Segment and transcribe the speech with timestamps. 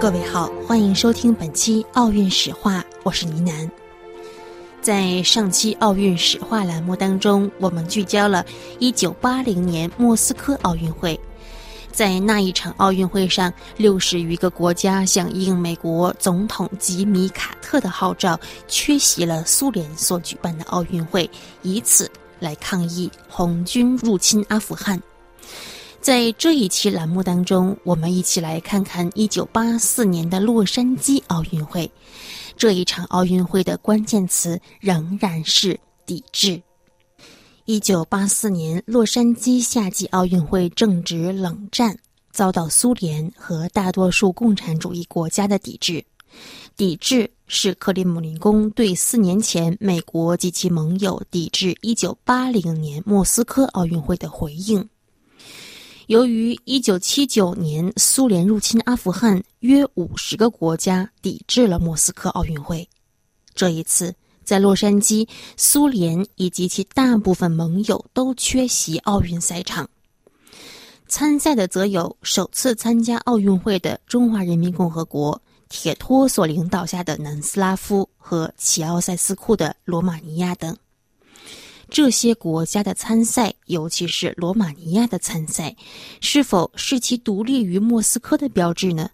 [0.00, 3.70] 各位好，欢迎收听本期奥运史话，我是倪楠。
[4.80, 8.46] 在上期奥运史话栏目当中，我们聚焦了
[8.78, 11.20] 1980年莫斯科奥运会。
[11.98, 21.28] 在那一场奥运会上，六十余个国家响应美国总统吉米·卡特的号召，缺席了苏联所举办的奥运会，
[21.62, 22.08] 以此
[22.38, 25.02] 来抗议红军入侵阿富汗。
[26.00, 31.90] 在这一期栏目当中，我们一起来看看1984年的洛杉矶奥运会。
[32.56, 36.62] 这一场奥运会的关键词仍然是抵制。
[37.68, 41.94] 1984年洛杉矶夏季奥运会正值冷战，
[42.32, 46.02] 遭到苏联和大多数共产主义国家的抵制。
[46.78, 54.88] 抵制是克里姆林宫对四年前美国及其盟友抵制1980年莫斯科奥运会的回应。
[56.06, 62.88] 由于1979年苏联入侵阿富汗，约五十个国家抵制了莫斯科奥运会。
[63.54, 64.14] 这一次，
[64.48, 65.28] 在洛杉矶，
[65.58, 69.86] 苏联以及其大部分盟友都缺席奥运赛场。
[71.06, 75.38] 参赛的则有首次参加奥运会的中华人民共和国、
[75.68, 80.74] 铁托所领导下的南斯拉夫和齐奥塞斯库的罗马尼亚等。
[81.90, 85.76] 这些国家的参赛，尤其是罗马尼亚的参赛，
[86.22, 89.10] 是否是其独立于莫斯科的标志呢？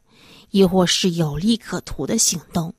[0.53, 2.73] 亦或是有利可图的行动？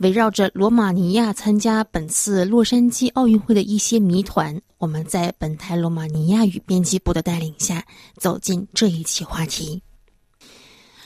[0.00, 7.84] 围绕着罗马尼亚参加本次洛杉矶奥运会的一些谜团，我们在本台罗马尼亚语编辑部的带领下，
[8.16, 9.82] 走进这一期话题。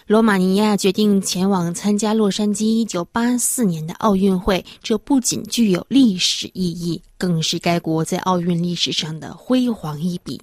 [0.07, 10.41] 罗马尼亚决定前往参加洛杉矶1984年的奥运会，这不仅具有历史意义，更是该国在奥运历史上的辉煌一笔。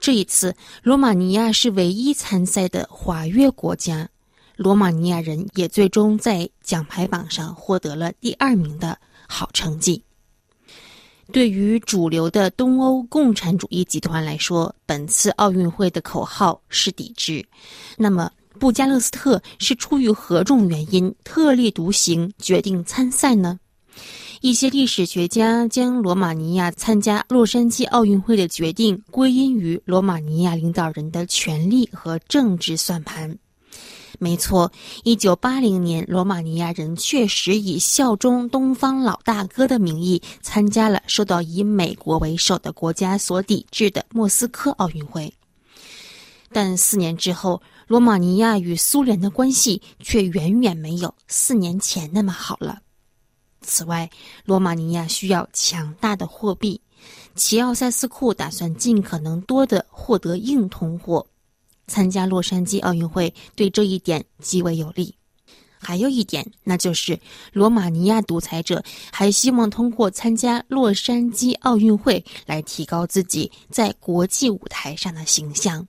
[0.00, 4.08] 这一次，罗马尼亚是唯一参赛的华约国家，
[4.56, 10.02] 罗马尼亚人也最终在奖牌榜上获得了第二名的好成绩。
[11.32, 17.44] 对于主流的东欧共产主义集团来说，本次奥运会的口号是抵制。
[17.96, 23.58] 那么，布加勒斯特是出于何种原因特立独行，决定参赛呢？
[24.40, 33.36] 一些历史学家将罗马尼亚参加洛杉矶奥运会的决定归因于罗马尼亚领导人的权力和政治算盘。
[34.18, 34.70] 没错，
[35.04, 45.32] 一九八零年，罗马尼亚人确实以效忠东方老大哥的名义参加了受到以美国为首的国家所抵制的莫斯科奥运会。
[46.52, 52.80] 但四年之后，罗马尼亚与苏联的关系却远远没有四年前那么好了。
[53.60, 54.08] 此外，
[54.44, 56.80] 罗马尼亚需要强大的货币，
[57.34, 61.26] 齐奥塞斯库打算尽可能多的获得硬通货。
[61.86, 65.14] 参加洛杉矶奥运会对这一点极为有利。
[65.78, 67.18] 还有一点，那就是
[67.52, 68.82] 罗马尼亚独裁者
[69.12, 75.86] 还希望通过参加洛杉矶奥运会来提高自己在国际舞台上的形象。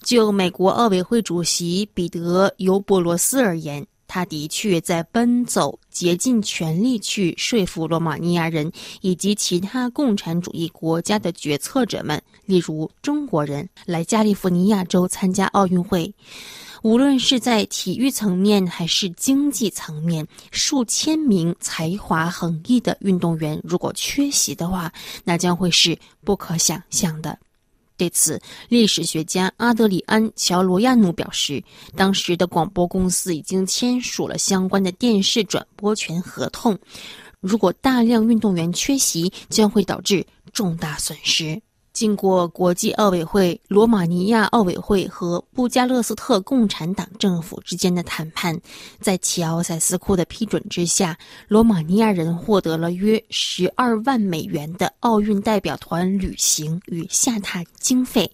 [0.00, 16.12] 就美国奥委会主席彼得·尤伯罗斯而言，他的确在奔走，竭尽全力去说服罗马尼亚人以及其他共产主义国家的决策者们，例如中国人，来加利福尼亚州参加奥运会。
[16.82, 24.92] 无论是在体育层面还是经济层面，数千名才华横溢的运动员如果缺席的话，
[25.24, 27.36] 那将会是不可想象的。
[27.98, 31.62] 对此，历史学家阿德里安·乔罗亚努表示，
[31.96, 36.78] 当时的广播公司已经签署了相关的电视转播权合同。
[37.40, 41.60] 如果大量运动员缺席，将会导致重大损失。
[41.98, 48.56] 经过国际奥委会、罗马尼亚奥委会和布加勒斯特共产党政府之间的谈判，
[49.00, 51.18] 在齐奥塞斯库的批准之下，
[51.48, 58.30] 罗马尼亚人获得了约十二万美元的奥运代表团旅行与下榻经费，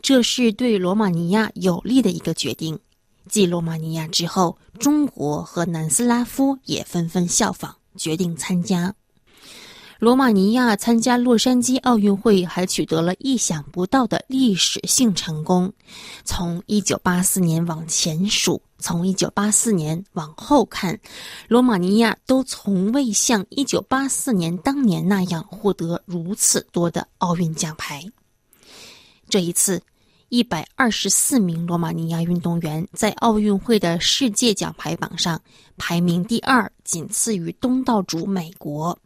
[0.00, 2.78] 这是对罗马尼亚有利的一个决定。
[3.28, 8.94] 继罗马尼亚之后，中国和南斯拉夫也纷纷效仿，决定参加。
[10.00, 15.70] 罗马尼亚参加洛杉矶奥运会还取得了意想不到的历史性成功。
[16.24, 20.98] 从1984年往前数，从1984年往后看，
[21.48, 28.02] 罗马尼亚都从未像1984年当年那样获得如此多的奥运奖牌。
[29.28, 29.82] 这一次，
[30.30, 35.38] 一百二十四名罗马尼亚运动员在奥运会的世界奖牌榜上
[35.76, 38.98] 排名第二，仅次于东道主美国。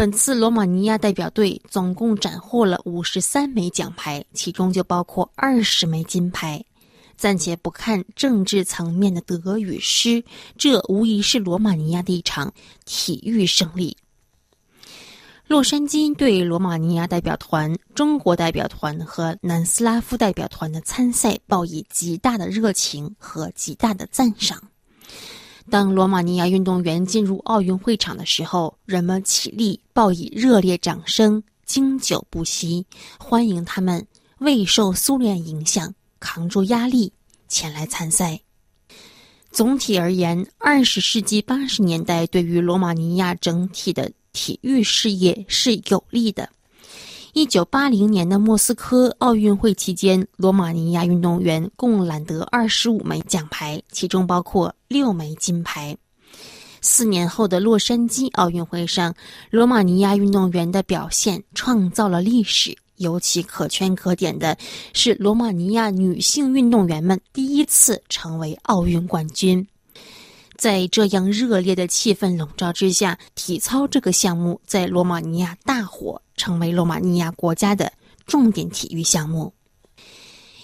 [0.00, 6.64] 本次罗马尼亚代表队总共斩获了五十三枚奖牌，其中就包括二十枚金牌。
[7.18, 10.24] 暂且不看政治层面的得与失，
[10.56, 12.54] 这无疑是罗马尼亚的一场
[12.86, 13.94] 体育胜利。
[15.46, 24.62] 洛杉矶对罗马尼亚代表团、中国代表团和南斯拉夫代表团的参赛报以极大的热情和极大的赞赏。
[25.70, 32.84] 当罗马尼亚运动员进入奥运会场的时候，人们起立，报以热烈掌声，经久不息，
[33.20, 34.04] 欢迎他们
[34.38, 35.94] 未受苏联影响。
[36.18, 37.10] 扛住压力
[37.48, 38.38] 前来参赛。
[39.50, 46.50] 总体而言，二十世纪八十年代对于罗马尼亚整体的体育事业是有利的。
[47.32, 55.96] 一九八零年的莫斯科奥运会期间，罗马尼亚运动员共揽得二十五枚奖牌，其中包括六枚金牌。
[56.80, 59.14] 四年后的洛杉矶奥运会上，
[59.50, 62.76] 罗马尼亚运动员的表现创造了历史。
[62.96, 64.58] 尤其可圈可点的
[64.92, 69.66] 是，罗马尼亚女性运动员们第一次成为奥运冠军。
[70.60, 77.90] 在这样热烈的气氛笼罩之下，体操这个项目在罗马尼亚大火，成为罗马尼亚国家的
[78.26, 79.54] 重点体育项目。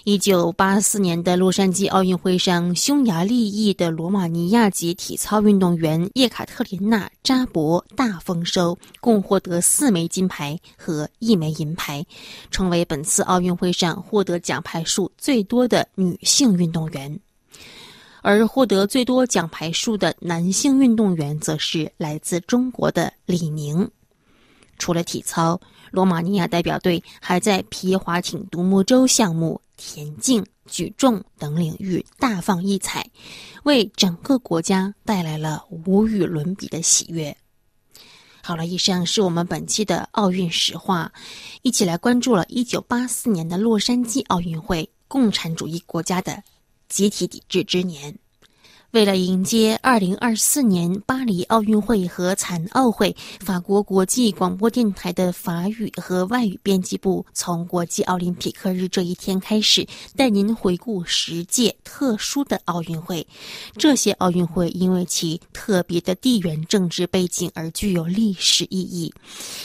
[0.03, 12.05] 一九八四年的洛杉矶奥运会上，匈牙利裔的罗马尼亚籍体操运动员叶卡特琳娜·扎博大丰收，共获得四枚金牌和一枚银牌，
[12.51, 17.19] 成为本次奥运会上获得奖牌数最多的女性运动员。
[18.27, 23.89] 而获得最多奖牌数的男性运动员，则是来自中国的李宁。
[24.77, 25.57] 除了体操，
[25.91, 29.61] 罗马尼亚代表队还在皮划艇独木舟项目。
[29.77, 33.09] 田径、举重等领域大放异彩，
[33.63, 37.33] 为整个国家带来了无与伦比的喜悦。
[38.41, 41.09] 好了，以上是我们本期的奥运实话，
[41.61, 46.43] 一起来关注了1984年的洛杉矶奥运会，共产主义国家的
[46.87, 48.17] 集体抵制之年。
[48.91, 59.85] 为了迎接2024年巴黎奥运会和残奥会，法国国际广播电台的法语和外语编辑部从国际奥林匹克日这一天开始，
[60.15, 63.27] 带您回顾十届特殊的奥运会。
[63.75, 69.13] 这些奥运会因为其特别的地缘政治背景而具有历史意义。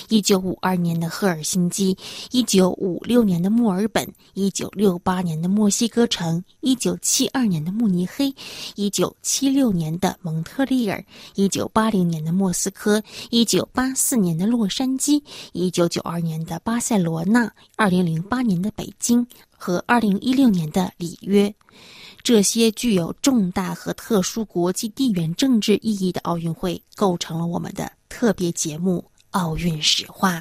[0.08, 1.96] 1952年的赫尔辛基
[2.32, 8.34] ，1956年的墨尔本，1968年的墨西哥城，1972年的慕尼黑
[8.74, 9.11] ，19。
[9.20, 11.04] 七六年的蒙特利尔，
[11.34, 15.22] 一九八零年的莫斯科，一九八四年的洛杉矶，
[15.52, 19.26] 一九九二年的巴塞罗那，二零零八年的北京
[19.56, 21.54] 和二零一六年的里约，
[22.22, 30.38] 这些具有重大和特殊国际地缘政治意义的奥运会，构成了我们的特别节目《奥运史话》。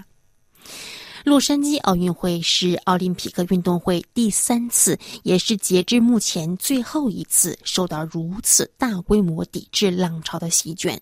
[1.24, 11.00] 洛杉矶奥运会是奥林匹克运动会第三次，也是截至目前最后一次受到如此大规模抵制浪潮的席卷。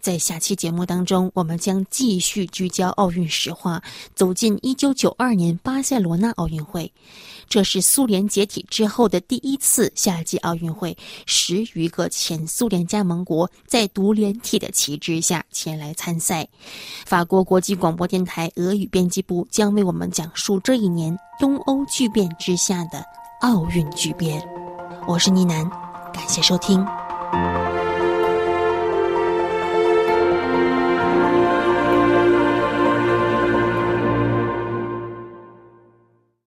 [0.00, 3.82] 在下期节目当中，我们将继续聚焦奥运史话，
[4.14, 6.92] 走进一九九二年巴塞罗那奥运会。
[7.48, 16.46] 这是苏联解体之后的第一次夏季奥运会，十余个前苏联加盟国在独联体的旗帜下前来参赛。
[17.06, 23.04] 法国国际广播电台俄语编辑部将为我们讲述这一年东欧巨变之下的
[23.40, 24.42] 奥运巨变。
[25.06, 25.68] 我是倪楠，
[26.12, 26.84] 感谢收听。